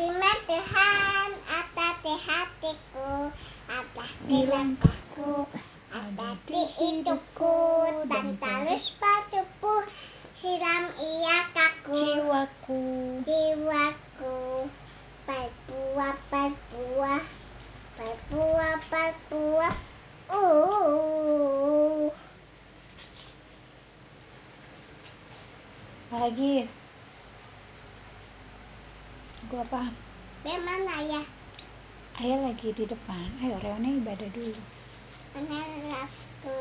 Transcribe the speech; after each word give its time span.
Firman 0.00 0.38
Tuhan 0.48 1.28
di 2.00 2.14
hatiku, 2.24 3.28
ada 3.68 4.06
di 4.24 4.48
langkahku, 4.48 5.44
ada 5.92 6.40
di 6.48 6.60
hidupku, 6.80 7.84
dan 8.08 8.32
terus 8.40 8.96
patuku, 8.96 9.84
silam 10.40 10.88
ia 10.96 11.52
kaku, 11.52 12.00
jiwaku. 12.00 12.80
Jiwaku, 13.28 14.72
berbuah, 15.28 16.16
berbuah, 16.32 17.20
berbuah, 18.00 18.76
berbuah, 18.88 19.74
uh. 20.32 22.08
lagi 26.08 26.79
gua 29.50 29.62
apa 29.64 29.82
Bagaimana 30.40 30.94
ya? 31.04 31.22
ayah 32.16 32.38
lagi 32.42 32.68
di 32.70 32.84
depan 32.84 33.28
ayo 33.40 33.56
Reone 33.58 33.98
ibadah 33.98 34.30
dulu 34.30 34.62
Meneraku, 35.30 36.58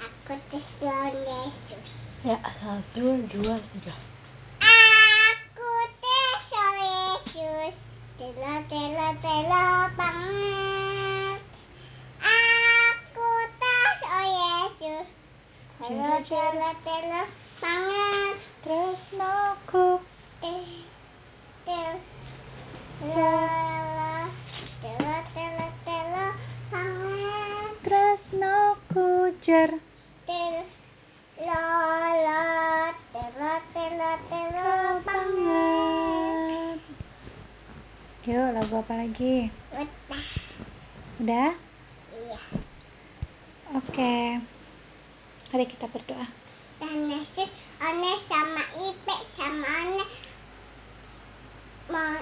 aku 0.00 0.32
Tuhan 0.48 1.12
Yesus. 1.20 1.84
ya 2.22 2.36
satu 2.58 3.04
dua 3.28 3.60
tiga 3.72 3.94
Aku 4.58 5.70
Tuhan 6.00 6.76
Yesus. 6.80 7.74
Telo, 8.14 8.54
telo, 8.66 9.08
telo 9.20 9.66
banget. 9.92 11.40
Aku 12.22 13.28
Tuhan 13.60 14.28
Yesus. 14.30 15.06
Telo, 15.76 16.12
telo, 16.24 16.70
telo 16.80 17.22
banget. 17.60 18.36
tresnoku 18.64 20.00
Eh, 20.40 20.88
telo, 21.68 21.92
telo, 23.04 24.16
telo, 24.80 25.14
telo, 25.34 25.66
telo 25.84 26.24
banget. 26.72 27.72
tresnoku 27.84 29.06
jar 29.42 29.70
Tel, 30.24 30.56
lo, 31.44 31.64
lo, 32.24 32.40
telo, 33.12 33.52
telo, 33.74 34.10
telo 34.24 34.72
banget. 35.04 35.04
banget 35.04 36.80
yuk 38.24 38.56
lagu 38.56 38.80
apa 38.80 38.94
lagi? 39.04 39.52
Udah, 39.76 40.24
udah 41.20 41.50
iya. 42.16 42.40
oke. 43.76 44.14
Mari 45.52 45.64
kita 45.68 45.86
berdoa. 45.92 46.26
Dan 46.80 47.12
Yesus, 47.12 47.52
One 47.84 48.12
sama 48.32 48.64
Ipe 48.80 49.16
sama 49.36 49.68
One 49.84 50.04
mau 51.92 52.16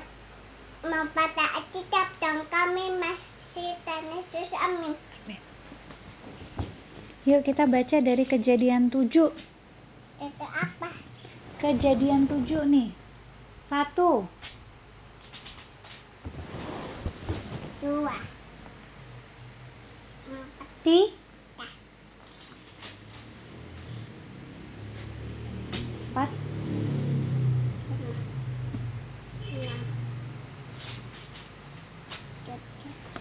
mau 0.90 1.06
pada 1.14 1.62
kitab 1.70 2.10
dan 2.18 2.50
kami 2.50 2.98
masih 2.98 3.78
dan 3.86 4.02
Yesus 4.10 4.50
amin. 4.58 4.98
Yuk 7.22 7.46
kita 7.46 7.70
baca 7.70 8.02
dari 8.02 8.26
kejadian 8.26 8.90
7 8.90 9.06
Itu 10.18 10.46
apa? 10.50 10.90
Kejadian 11.62 12.26
7 12.26 12.66
nih. 12.66 12.90
Satu 13.70 14.26
Dua. 17.82 18.14
Empat. 20.30 20.66
Ti 20.86 20.98
Empat. 26.14 26.30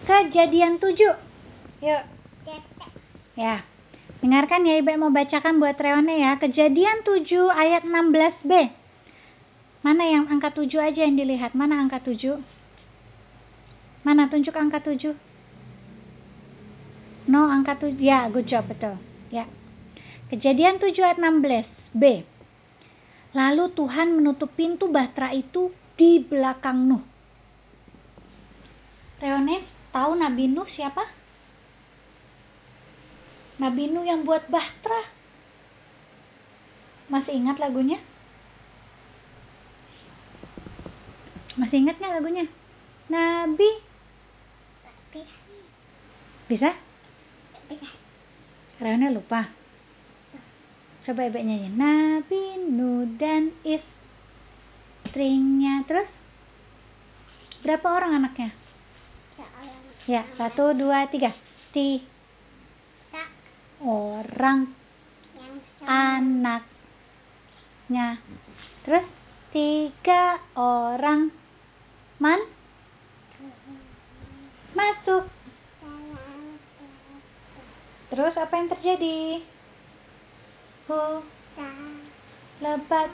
Kejadian 0.02 0.78
7 0.78 0.94
Yuk. 0.94 1.18
Tujuh, 1.82 2.02
Ya. 3.34 3.66
Dengarkan 4.22 4.62
ya 4.62 4.78
Ibu 4.78 4.94
mau 4.94 5.10
bacakan 5.10 5.58
buat 5.58 5.74
Reone 5.74 6.22
ya. 6.22 6.38
Kejadian 6.38 7.02
7 7.02 7.50
ayat 7.50 7.82
16b 7.82 8.70
Mana 9.82 10.06
yang 10.06 10.30
angka 10.30 10.54
7 10.54 10.70
aja 10.78 11.02
yang 11.02 11.18
dilihat? 11.18 11.58
Mana 11.58 11.82
angka 11.82 11.98
7 11.98 12.61
Mana 14.02 14.26
tunjuk 14.26 14.54
angka 14.54 14.82
7 14.82 15.14
No 17.30 17.46
angka 17.46 17.78
7 17.78 17.98
Ya 18.02 18.26
good 18.28 18.50
job 18.50 18.66
betul 18.66 18.98
Ya 19.30 19.46
Kejadian 20.30 20.82
7 20.82 20.94
ayat 21.02 21.18
16b 21.22 22.02
Lalu 23.32 23.64
Tuhan 23.72 24.08
menutup 24.18 24.50
pintu 24.58 24.90
bahtera 24.90 25.30
itu 25.32 25.70
di 25.94 26.18
belakang 26.20 26.90
Nuh 26.90 27.12
Reone 29.22 29.62
tahu 29.94 30.18
Nabi 30.18 30.50
Nuh 30.50 30.66
siapa? 30.66 31.06
Nabi 33.62 33.86
Nuh 33.86 34.02
yang 34.02 34.26
buat 34.26 34.50
bahtera. 34.50 35.06
Masih 37.06 37.38
ingat 37.38 37.62
lagunya? 37.62 38.02
Masih 41.54 41.86
ingat 41.86 42.02
nggak 42.02 42.18
lagunya? 42.18 42.50
Nabi 43.06 43.70
bisa? 46.52 46.76
bisa. 47.64 47.88
Reone 48.76 49.08
lupa. 49.08 49.48
Coba 51.08 51.24
ibu 51.24 51.40
nyanyi. 51.40 51.72
Nabi 51.72 52.60
Nuh 52.68 53.08
dan 53.16 53.56
istrinya. 53.64 55.80
Terus 55.88 56.12
berapa 57.64 57.88
orang 57.88 58.20
anaknya? 58.20 58.52
Ya, 60.04 60.28
satu, 60.36 60.76
dua, 60.76 61.08
tiga. 61.08 61.32
Tiga 61.72 62.04
orang 63.80 64.76
anaknya. 65.88 66.68
Terus 68.84 69.08
tiga 69.56 70.36
orang 70.58 71.30
man 72.20 72.44
masuk. 74.76 75.41
Terus 78.12 78.36
apa 78.36 78.52
yang 78.60 78.68
terjadi? 78.68 79.40
Hu 80.84 81.24
lebat. 82.60 83.08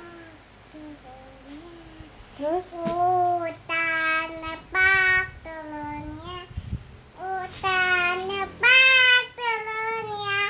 Terus 2.35 2.67
hutan 2.75 4.29
lebat 4.43 5.27
telurnya 5.47 6.41
hutan 7.15 8.15
lebat 8.27 9.25
telurnya 9.39 10.43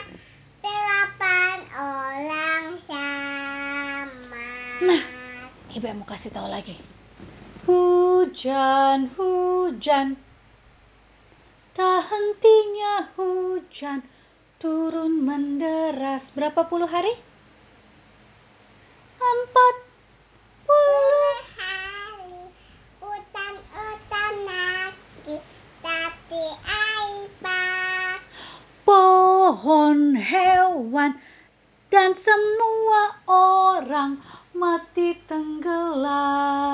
delapan 0.65 1.59
orang 1.77 2.65
sama 2.89 4.49
Nah. 4.81 5.03
ibu 5.77 5.93
mau 5.93 6.09
kasih 6.09 6.33
tahu 6.33 6.49
lagi. 6.49 6.81
Hujan, 7.69 9.13
hujan. 9.13 10.17
Tak 11.77 12.01
hentinya 12.09 13.13
hujan 13.13 14.09
turun 14.59 15.23
menderas. 15.23 16.23
Berapa 16.35 16.67
puluh 16.67 16.91
hari? 16.91 17.15
Empat 19.19 19.75
puluh. 20.67 21.39
hari 21.59 22.39
hutan 22.99 23.55
hutan 23.71 24.35
lagi 24.47 25.37
tapi 25.83 26.45
air 26.67 27.09
pohon 28.83 30.17
hewan 30.17 31.19
dan 31.89 32.17
semua 32.21 33.03
orang 33.31 34.21
mati 34.57 35.17
tenggelam 35.29 36.67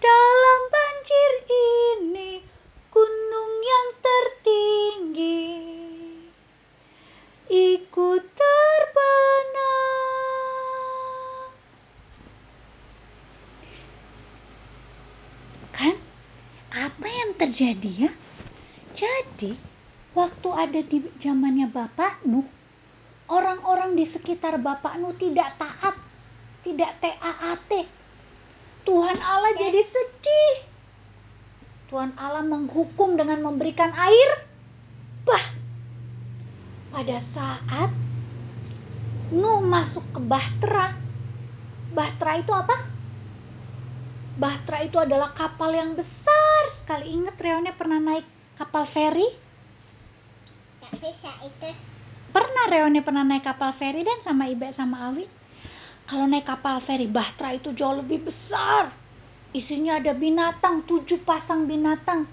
dalam 0.00 0.60
banjir 0.68 1.32
terjadi 17.40 18.06
ya 18.06 18.10
jadi 19.00 19.56
waktu 20.12 20.48
ada 20.50 20.80
di 20.84 20.98
zamannya 21.22 21.70
Bapak 21.70 22.26
Nuh, 22.26 22.46
orang-orang 23.30 23.96
di 23.96 24.04
sekitar 24.10 24.58
Bapak 24.58 24.98
Nuh 24.98 25.14
tidak 25.16 25.56
taat, 25.56 25.96
tidak 26.66 26.98
TAAT. 27.00 27.70
Tuhan 28.84 29.18
Allah 29.20 29.52
jadi 29.56 29.80
sedih. 29.86 30.54
Tuhan 31.88 32.12
Allah 32.20 32.44
menghukum 32.46 33.18
dengan 33.18 33.42
memberikan 33.42 33.90
air 33.94 34.46
bah. 35.26 35.56
Pada 36.90 37.22
saat 37.32 37.90
Nuh 39.30 39.62
masuk 39.62 40.02
ke 40.10 40.20
Bahtera. 40.26 40.98
Bahtera 41.94 42.32
itu 42.42 42.52
apa? 42.52 42.76
Bahtera 44.36 44.78
itu 44.84 44.96
adalah 44.98 45.30
kapal 45.38 45.70
yang 45.70 45.94
besar 45.94 46.39
sekali. 46.90 47.06
Ingat 47.14 47.38
Reone 47.38 47.70
pernah 47.78 48.02
naik 48.02 48.26
kapal 48.58 48.82
feri? 48.90 49.22
Tak 50.82 50.98
bisa 50.98 51.30
itu. 51.46 51.70
Pernah 52.34 52.64
Reone 52.66 52.98
pernah 53.06 53.22
naik 53.22 53.46
kapal 53.46 53.78
feri 53.78 54.02
dan 54.02 54.18
sama 54.26 54.50
Ibe 54.50 54.74
sama 54.74 55.14
Awi? 55.14 55.22
Kalau 56.10 56.26
naik 56.26 56.50
kapal 56.50 56.82
feri 56.82 57.06
Bahtera 57.06 57.54
itu 57.54 57.70
jauh 57.78 58.02
lebih 58.02 58.26
besar. 58.26 58.90
Isinya 59.54 60.02
ada 60.02 60.10
binatang, 60.18 60.82
tujuh 60.90 61.22
pasang 61.22 61.70
binatang. 61.70 62.26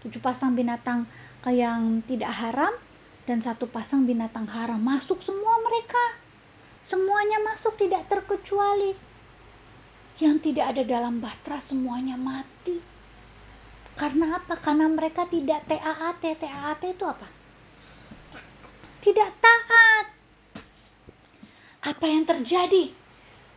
Tujuh 0.00 0.20
pasang 0.24 0.56
binatang 0.56 1.04
yang 1.52 2.00
tidak 2.08 2.32
haram 2.32 2.72
dan 3.28 3.44
satu 3.44 3.68
pasang 3.68 4.08
binatang 4.08 4.48
haram. 4.48 4.80
Masuk 4.80 5.20
semua 5.28 5.60
mereka. 5.60 6.24
Semuanya 6.88 7.36
masuk 7.52 7.76
tidak 7.76 8.08
terkecuali. 8.08 8.96
Yang 10.24 10.40
tidak 10.40 10.72
ada 10.72 10.82
dalam 10.88 11.20
Bahtera 11.20 11.60
semuanya 11.68 12.16
mati. 12.16 12.93
Karena 13.94 14.42
apa? 14.42 14.58
Karena 14.58 14.90
mereka 14.90 15.22
tidak 15.30 15.70
TAAT. 15.70 16.22
TAAT 16.22 16.82
itu 16.82 17.04
apa? 17.06 17.28
Tidak 19.06 19.30
taat. 19.38 20.06
Apa 21.84 22.04
yang 22.08 22.26
terjadi? 22.26 22.90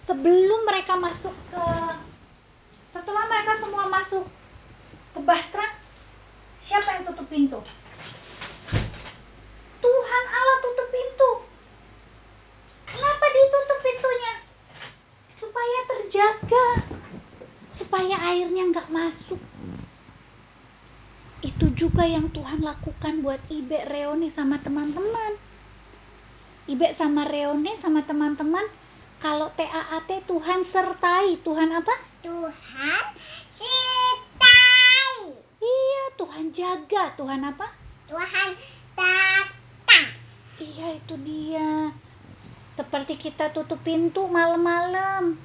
Sebelum 0.06 0.62
mereka 0.64 0.94
masuk 0.96 1.34
ke 1.52 1.66
setelah 2.94 3.24
mereka 3.30 3.54
semua 3.60 3.86
masuk 3.92 4.26
ke 5.14 5.20
Bahtera, 5.26 5.68
siapa 6.70 6.90
yang 6.98 7.04
tutup 7.12 7.28
pintu? 7.28 7.60
Tuhan 9.78 10.24
Allah 10.34 10.58
tutup 10.64 10.88
pintu. 10.90 11.32
Kenapa 12.88 13.26
ditutup 13.30 13.80
pintunya? 13.84 14.34
Supaya 15.38 15.80
terjaga. 15.92 16.68
Supaya 17.78 18.16
airnya 18.34 18.64
nggak 18.74 18.90
masuk. 18.90 19.40
Itu 21.46 21.70
juga 21.78 22.02
yang 22.02 22.34
Tuhan 22.34 22.66
lakukan 22.66 23.22
buat 23.22 23.38
Ibe, 23.46 23.86
Reone 23.86 24.34
sama 24.34 24.58
teman-teman. 24.66 25.38
Ibe 26.66 26.98
sama 26.98 27.30
Reone 27.30 27.78
sama 27.80 28.02
teman-teman 28.04 28.66
kalau 29.22 29.54
TAAT 29.54 30.26
Tuhan 30.26 30.66
sertai. 30.74 31.38
Tuhan 31.46 31.70
apa? 31.78 31.96
Tuhan 32.26 33.04
sertai. 33.62 35.18
Iya, 35.62 36.04
Tuhan 36.18 36.46
jaga. 36.58 37.04
Tuhan 37.18 37.42
apa? 37.46 37.68
Tuhan 38.10 38.50
tata. 38.98 40.00
Iya, 40.58 40.88
itu 40.98 41.16
dia. 41.22 41.94
Seperti 42.78 43.18
kita 43.18 43.54
tutup 43.54 43.82
pintu 43.86 44.26
malam-malam. 44.26 45.38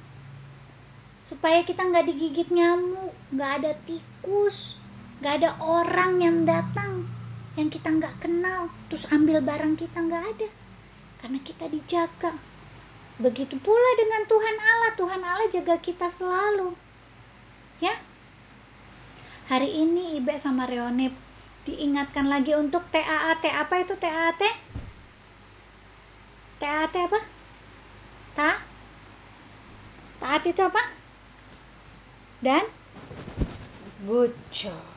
Supaya 1.29 1.65
kita 1.65 1.81
nggak 1.81 2.05
digigit 2.09 2.49
nyamuk, 2.53 3.13
nggak 3.33 3.51
ada 3.61 3.71
tikus, 3.89 4.57
nggak 5.21 5.33
ada 5.43 5.51
orang 5.61 6.21
yang 6.23 6.37
datang 6.47 7.03
yang 7.53 7.69
kita 7.69 7.85
nggak 7.85 8.17
kenal, 8.17 8.69
terus 8.89 9.05
ambil 9.13 9.37
barang 9.37 9.77
kita 9.77 9.93
nggak 9.93 10.25
ada. 10.33 10.49
Karena 11.21 11.39
kita 11.45 11.69
dijaga. 11.69 12.33
Begitu 13.21 13.55
pula 13.61 13.89
dengan 14.01 14.25
Tuhan 14.25 14.57
Allah. 14.57 14.91
Tuhan 14.97 15.21
Allah 15.21 15.47
jaga 15.53 15.77
kita 15.77 16.09
selalu. 16.17 16.73
Ya. 17.77 18.01
Hari 19.53 19.69
ini 19.69 20.17
Ibe 20.17 20.41
sama 20.41 20.65
Reone 20.65 21.13
diingatkan 21.69 22.25
lagi 22.25 22.57
untuk 22.57 22.81
TAAT. 22.89 23.45
Apa 23.45 23.85
itu 23.85 23.93
TAAT? 24.01 24.41
TAAT 26.57 26.93
apa? 27.05 27.19
Ta? 28.33 28.51
Taat 30.17 30.43
itu 30.49 30.61
apa? 30.63 30.81
Dan? 32.41 32.65
Mereka 34.03 34.92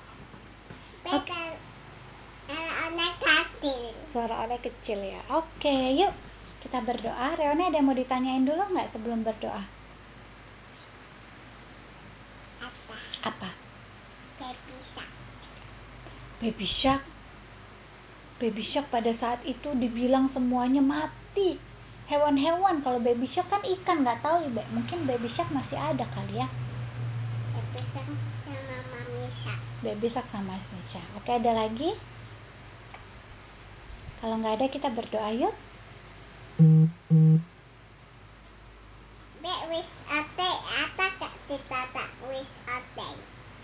anak 2.87 3.13
kecil. 3.19 3.95
Suara 4.11 4.47
anak 4.47 4.61
kecil 4.67 4.99
ya. 5.03 5.21
Oke, 5.35 5.95
yuk 5.99 6.13
kita 6.67 6.83
berdoa. 6.83 7.39
Reone 7.39 7.71
ada 7.71 7.79
yang 7.79 7.87
mau 7.87 7.95
ditanyain 7.95 8.43
dulu 8.43 8.63
nggak 8.75 8.91
sebelum 8.91 9.23
berdoa? 9.23 9.63
Apa? 12.63 12.97
Apa? 13.23 13.51
Baby 14.43 14.75
shark. 14.95 15.11
Baby 16.43 16.67
shark. 16.67 17.03
Baby 18.37 18.63
shark 18.69 18.87
pada 18.91 19.15
saat 19.17 19.41
itu 19.47 19.71
dibilang 19.79 20.29
semuanya 20.35 20.83
mati. 20.83 21.57
Hewan-hewan 22.07 22.83
kalau 22.87 23.03
baby 23.03 23.31
shark 23.31 23.47
kan 23.51 23.63
ikan 23.63 24.03
nggak 24.03 24.23
tahu. 24.23 24.51
Mungkin 24.75 25.07
baby 25.07 25.31
shark 25.35 25.51
masih 25.55 25.79
ada 25.79 26.07
kali 26.15 26.43
ya. 26.43 26.49
Baby 27.55 27.81
shark 27.95 28.11
sama 28.43 28.79
mami 28.91 29.31
shark. 29.47 29.63
Baby 29.87 30.11
shark 30.11 30.27
sama 30.35 30.59
mami 30.59 30.83
shark. 30.91 31.07
Oke 31.15 31.31
ada 31.31 31.55
lagi? 31.55 31.95
Kalau 34.19 34.35
nggak 34.43 34.59
ada 34.59 34.67
kita 34.67 34.91
berdoa 34.91 35.31
yuk. 35.31 35.55
Wis 39.67 39.87
ote 40.11 40.51
apa 40.63 41.07
kak 41.23 41.35
kita 41.47 41.81
tak 41.95 42.11
wis 42.27 42.51
ote. 42.67 43.09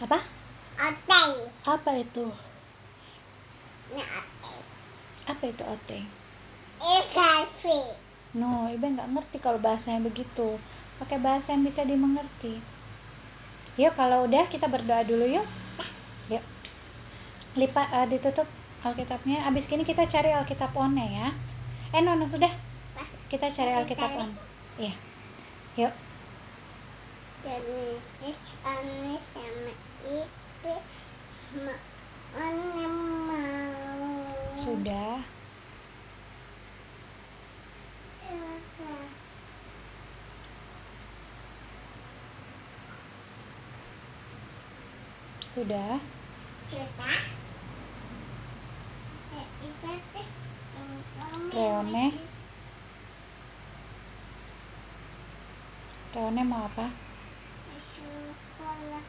Apa? 0.02 0.19
Ote. 0.78 1.22
Apa 1.66 1.90
itu? 1.98 2.26
Nah 3.90 4.06
ote. 4.22 4.54
Apa 5.26 5.42
itu 5.46 5.62
oteng? 5.66 6.06
Ikan 6.82 7.42
fish. 7.62 7.98
No, 8.34 8.66
ibu 8.70 8.82
nggak 8.82 9.10
ngerti 9.10 9.36
kalau 9.38 9.58
bahasanya 9.58 10.06
begitu. 10.06 10.58
Pakai 10.98 11.19
bahasa 11.19 11.54
yang 11.54 11.66
bisa 11.66 11.82
dimengerti. 11.86 12.62
Yuk, 13.78 13.94
kalau 13.98 14.26
udah 14.26 14.46
kita 14.50 14.66
berdoa 14.66 15.06
dulu 15.06 15.26
yuk. 15.26 15.46
Yuk. 16.30 16.44
Lipat 17.58 17.88
eh, 17.90 18.06
ditutup 18.12 18.46
Alkitabnya. 18.82 19.46
Abis 19.46 19.66
ini 19.70 19.82
kita 19.86 20.06
cari 20.10 20.30
Alkitab 20.34 20.74
one 20.74 20.98
ya. 20.98 21.34
Eh, 21.94 22.00
no, 22.02 22.19
no, 22.19 22.26
sudah. 22.30 22.50
Kita 23.30 23.50
cari 23.54 23.72
Alkitab 23.74 24.10
one. 24.14 24.34
Iya. 24.78 24.94
Yuk. 25.78 25.92
Genesis 27.42 28.38
ane 28.62 29.19
sama 29.34 29.74
itu 30.06 30.74
ma 31.58 31.74
ane 32.38 32.86
mau. 33.26 34.10
Sudah. 34.62 35.42
Sudah. 45.53 46.01
Sudah. 46.73 47.19
Reone. 51.53 52.06
Reone 56.17 56.43
mau 56.49 56.65
apa? 56.65 56.89
Sekolah 57.93 59.05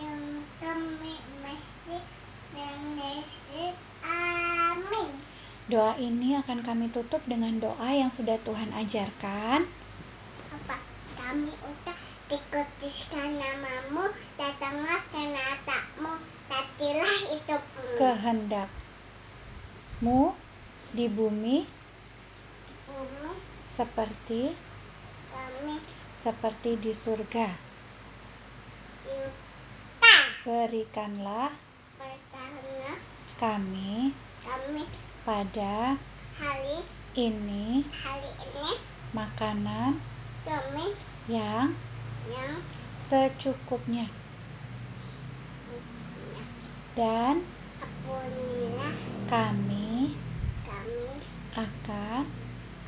yang 0.00 0.22
kami 0.56 1.14
masih 1.44 2.02
Genesis 2.56 3.76
amin. 4.00 5.10
Doa 5.68 6.00
ini 6.00 6.32
akan 6.40 6.64
kami 6.64 6.88
tutup 6.96 7.20
dengan 7.28 7.60
doa 7.60 7.92
yang 7.92 8.08
sudah 8.16 8.40
Tuhan 8.40 8.72
ajarkan. 8.72 9.68
Apa 10.48 10.76
kami 11.20 11.52
udah 11.52 11.97
dikuduskan 12.28 13.40
namamu 13.40 14.12
datanglah 14.36 15.00
kenatakmu 15.08 16.20
tatilah 16.52 17.16
itu 17.32 17.56
bumi. 17.56 17.96
Kehendakmu 17.96 18.68
di 20.92 21.08
bumi 21.08 21.64
bumi. 22.84 23.32
seperti 23.80 24.52
kami 25.32 25.80
seperti 26.20 26.76
di 26.84 26.92
surga. 27.00 27.48
kita 29.08 30.16
Berikanlah 30.44 31.56
bertanya 31.96 32.92
kami 33.40 34.12
kami 34.44 34.84
pada 35.24 35.96
hari 36.36 36.84
ini 37.16 37.88
hari 38.04 38.30
ini 38.44 38.76
makanan 39.16 39.96
kami 40.44 40.92
yang 41.28 41.72
secukupnya 43.08 44.06
dan 46.98 47.46
kami 49.28 50.12
kami 50.66 51.08
akan 51.56 52.24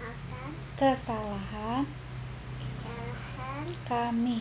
akan 0.00 0.48
kesalahan 0.76 1.84
kami. 1.84 3.74
kami. 3.88 4.38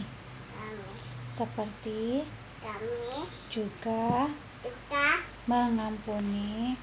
Seperti 1.40 2.28
kami 2.60 3.28
juga 3.52 4.28
juga 4.60 5.08
mengampuni 5.48 6.76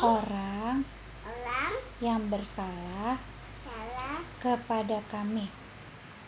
orang 0.00 0.86
orang 1.24 1.72
yang 2.00 2.28
bersalah 2.32 3.18
salah 3.18 3.37
kepada 4.38 5.02
kami. 5.10 5.50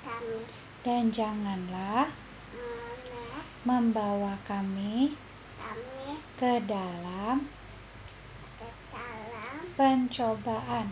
Kami. 0.03 0.43
Dan 0.83 1.15
janganlah 1.15 2.11
oleh 2.57 3.37
membawa 3.63 4.35
kami 4.49 5.15
kami 5.61 6.19
ke 6.41 6.65
dalam 6.67 7.47
ke 8.57 8.69
dalam 8.91 9.55
pencobaan, 9.77 10.91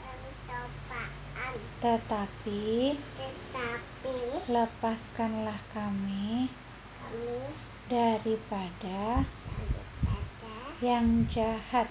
pencobaan. 0.00 1.52
Tetapi 1.82 2.64
tetapi 2.94 4.16
lepaskanlah 4.46 5.60
kami 5.74 6.48
kami 7.02 7.38
daripada 7.90 9.26
daripada 9.26 10.56
yang 10.80 11.26
jahat, 11.28 11.90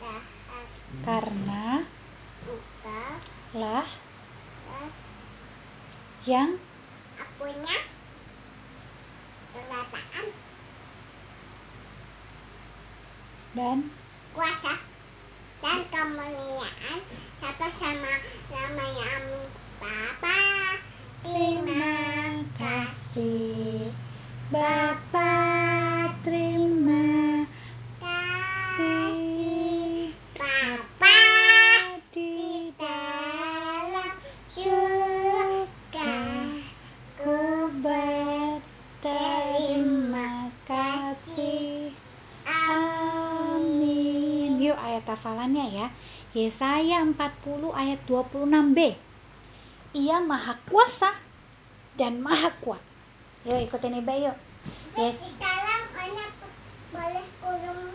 jahat. 0.00 0.68
Karena 1.02 1.82
engkau 2.46 3.36
lah 3.56 4.05
yang? 6.26 6.58
Akunya? 7.20 7.78
Kerajaan 9.54 10.26
dan? 13.56 13.88
Kuasa? 14.36 14.76
Dan 15.64 15.88
kemuliaan? 15.88 17.00
Satu 17.40 17.68
sama 17.80 18.12
namanya 18.52 19.04
amin. 19.16 19.48
Bapa 19.76 20.36
terima 21.24 22.44
kasih 22.56 23.92
Bapa 24.48 25.32
terima 26.24 27.44
kasih 28.00 28.36
kasih 28.76 30.12
Bapa 30.36 31.18
di 32.12 32.72
dalam 32.80 34.12
surga 34.56 36.16
ku 37.20 37.68
berterima 37.84 38.68
kasih 40.64 41.76
Ayat 45.06 45.22
hafalannya 45.22 45.66
ya. 45.70 45.86
Yesaya 46.34 47.06
40 47.06 47.14
ayat 47.70 48.02
26b. 48.10 48.98
Ia 49.94 50.18
maha 50.18 50.58
kuasa 50.66 51.14
dan 51.94 52.18
maha 52.18 52.50
kuat. 52.58 52.82
Yuk 53.46 53.70
ikutin 53.70 54.02
Iba 54.02 54.18
yuk. 54.18 54.34
Yes. 54.98 55.14
di 55.22 55.30
dalam 55.38 55.82
anak 55.94 56.32
boleh 56.90 57.26
kurung 57.38 57.94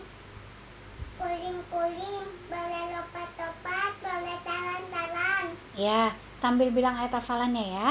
kuring-kuring 1.19 2.31
boleh 2.47 2.83
lompat-lompat 2.95 3.91
boleh 3.99 4.37
jalan-jalan 4.47 5.45
Ya, 5.75 6.15
sambil 6.39 6.71
bilang 6.71 6.95
ayat 6.95 7.11
hafalannya 7.11 7.75
ya. 7.75 7.87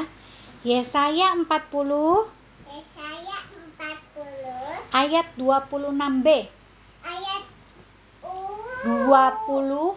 Yesaya 0.64 1.36
40 1.44 1.44
Yesaya 2.72 3.38
40 3.84 4.96
ayat 4.96 5.26
26b. 5.36 6.59
Ayat 8.80 9.44
U 9.48 9.96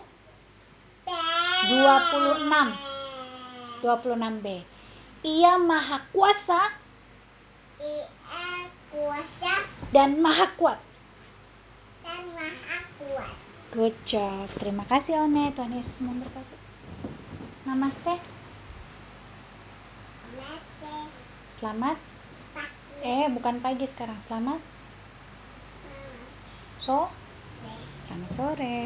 20 1.64 1.72
26. 1.72 2.44
26b. 3.84 4.48
Ia 5.24 5.56
maha 5.56 6.04
kuasa 6.12 6.76
Ia 7.80 8.08
kuasa 8.92 9.54
dan 9.96 10.20
maha 10.20 10.52
kuat. 10.60 10.80
dan 12.04 12.24
maha 12.36 12.78
kuat 13.00 13.32
Good 13.74 13.98
job. 14.06 14.54
Terima 14.62 14.86
kasih 14.86 15.18
One. 15.18 15.50
Tuhan 15.58 15.74
Yesus 15.74 15.98
memberkati. 15.98 16.56
Namaste. 17.66 18.22
Namaste 20.30 20.94
Selamat. 21.58 21.98
pagi 22.54 23.02
Eh, 23.02 23.26
bukan 23.34 23.66
pagi 23.66 23.90
sekarang. 23.96 24.22
Selamat. 24.30 24.62
So, 26.86 27.10
Namaste 28.14 28.38
selamat 28.38 28.38
sore. 28.38 28.78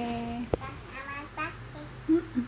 Selamat 0.55 1.27
pagi 1.36 1.84
Mm-mm. 2.07 2.43